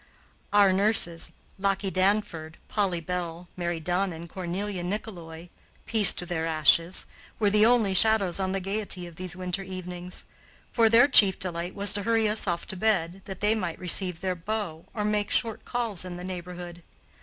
[0.51, 5.49] Our nurses, Lockey Danford, Polly Bell, Mary Dunn, and Cornelia Nickeloy
[5.85, 7.05] peace to their ashes
[7.37, 10.25] were the only shadows on the gayety of these winter evenings;
[10.71, 14.21] for their chief delight was to hurry us off to bed, that they might receive
[14.21, 16.81] their beaux or make short calls in the neighborhood.